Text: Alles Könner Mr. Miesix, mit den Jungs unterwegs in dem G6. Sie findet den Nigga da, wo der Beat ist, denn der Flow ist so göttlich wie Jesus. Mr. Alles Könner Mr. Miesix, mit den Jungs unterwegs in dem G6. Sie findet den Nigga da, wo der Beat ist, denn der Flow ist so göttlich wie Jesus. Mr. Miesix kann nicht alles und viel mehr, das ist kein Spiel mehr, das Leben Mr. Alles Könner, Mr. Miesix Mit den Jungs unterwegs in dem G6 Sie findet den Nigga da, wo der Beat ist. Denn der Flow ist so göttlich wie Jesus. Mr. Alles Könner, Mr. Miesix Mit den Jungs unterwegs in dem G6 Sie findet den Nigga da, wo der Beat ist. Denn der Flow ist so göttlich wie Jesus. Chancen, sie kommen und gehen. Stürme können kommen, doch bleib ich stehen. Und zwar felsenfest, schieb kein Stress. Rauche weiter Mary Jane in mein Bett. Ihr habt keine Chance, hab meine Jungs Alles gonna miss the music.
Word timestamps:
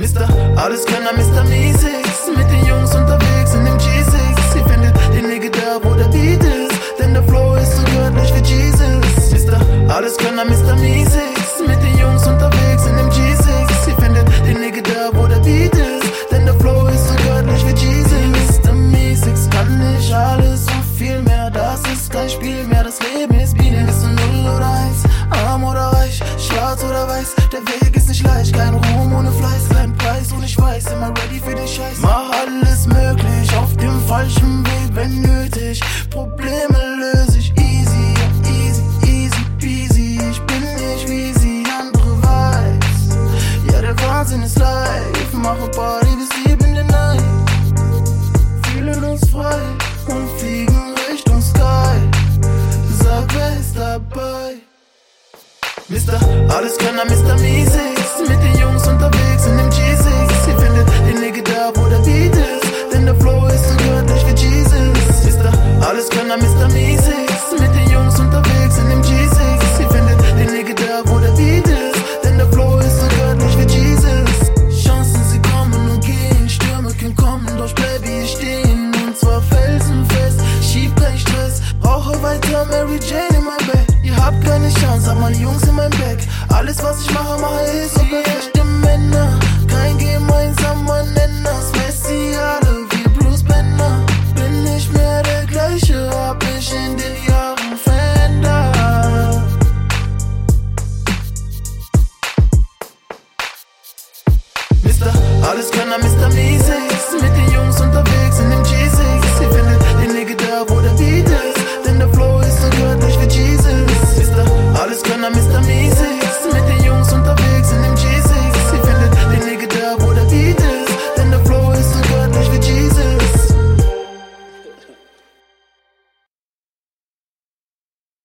Alles 0.00 0.86
Könner 0.86 1.12
Mr. 1.12 1.44
Miesix, 1.44 2.08
mit 2.34 2.50
den 2.50 2.64
Jungs 2.64 2.94
unterwegs 2.94 3.52
in 3.52 3.66
dem 3.66 3.76
G6. 3.76 4.54
Sie 4.54 4.62
findet 4.72 4.94
den 5.14 5.28
Nigga 5.28 5.50
da, 5.50 5.78
wo 5.82 5.94
der 5.94 6.08
Beat 6.08 6.42
ist, 6.42 6.72
denn 6.98 7.12
der 7.12 7.22
Flow 7.24 7.54
ist 7.56 7.76
so 7.76 7.82
göttlich 7.82 8.32
wie 8.34 8.48
Jesus. 8.48 9.46
Mr. 9.46 9.60
Alles 9.94 10.16
Könner 10.16 10.46
Mr. 10.46 10.74
Miesix, 10.76 11.60
mit 11.66 11.82
den 11.82 11.98
Jungs 11.98 12.26
unterwegs 12.26 12.86
in 12.86 12.96
dem 12.96 13.10
G6. 13.10 13.84
Sie 13.84 14.02
findet 14.02 14.26
den 14.46 14.60
Nigga 14.62 14.80
da, 14.80 15.10
wo 15.12 15.26
der 15.26 15.40
Beat 15.40 15.74
ist, 15.74 16.32
denn 16.32 16.46
der 16.46 16.54
Flow 16.54 16.86
ist 16.86 17.06
so 17.06 17.14
göttlich 17.16 17.66
wie 17.66 17.86
Jesus. 17.86 18.58
Mr. 18.64 18.72
Miesix 18.72 19.50
kann 19.50 19.92
nicht 19.92 20.10
alles 20.14 20.62
und 20.62 20.96
viel 20.96 21.20
mehr, 21.20 21.50
das 21.50 21.82
ist 21.92 22.10
kein 22.10 22.30
Spiel 22.30 22.66
mehr, 22.66 22.84
das 22.84 22.98
Leben 23.00 23.29
Mr. 55.90 56.14
Alles 56.54 56.78
Könner, 56.78 57.04
Mr. 57.04 57.34
Miesix 57.40 58.00
Mit 58.28 58.40
den 58.44 58.56
Jungs 58.60 58.86
unterwegs 58.86 59.44
in 59.46 59.56
dem 59.56 59.68
G6 59.70 60.06
Sie 60.44 60.52
findet 60.62 60.86
den 61.04 61.20
Nigga 61.20 61.42
da, 61.42 61.72
wo 61.74 61.88
der 61.88 61.98
Beat 61.98 62.36
ist. 62.36 62.92
Denn 62.92 63.06
der 63.06 63.14
Flow 63.16 63.44
ist 63.48 63.64
so 63.68 63.74
göttlich 63.74 64.24
wie 64.24 64.40
Jesus. 64.40 65.24
Mr. 65.26 65.50
Alles 65.84 66.08
Könner, 66.08 66.36
Mr. 66.36 66.68
Miesix 66.68 67.32
Mit 67.58 67.74
den 67.74 67.90
Jungs 67.90 68.20
unterwegs 68.20 68.78
in 68.78 68.88
dem 68.88 69.02
G6 69.02 69.60
Sie 69.78 69.84
findet 69.92 70.20
den 70.38 70.52
Nigga 70.54 70.74
da, 70.74 71.10
wo 71.10 71.18
der 71.18 71.32
Beat 71.32 71.66
ist. 71.66 72.00
Denn 72.22 72.38
der 72.38 72.46
Flow 72.52 72.78
ist 72.78 73.00
so 73.00 73.06
göttlich 73.08 73.58
wie 73.58 73.72
Jesus. 73.74 74.84
Chancen, 74.84 75.24
sie 75.28 75.42
kommen 75.42 75.90
und 75.90 76.04
gehen. 76.04 76.48
Stürme 76.48 76.94
können 76.94 77.16
kommen, 77.16 77.48
doch 77.58 77.72
bleib 77.74 78.04
ich 78.04 78.30
stehen. 78.30 78.92
Und 79.04 79.16
zwar 79.16 79.42
felsenfest, 79.42 80.38
schieb 80.62 80.94
kein 80.94 81.18
Stress. 81.18 81.62
Rauche 81.84 82.14
weiter 82.22 82.64
Mary 82.66 83.00
Jane 83.02 83.36
in 83.36 83.44
mein 83.44 83.66
Bett. 83.66 83.90
Ihr 84.04 84.16
habt 84.16 84.44
keine 84.44 84.72
Chance, 84.72 85.10
hab 85.10 85.18
meine 85.20 85.36
Jungs 85.36 85.69
Alles 105.50 105.68
gonna 105.72 105.98
miss 105.98 106.14
the 106.14 106.28
music. 106.28 106.99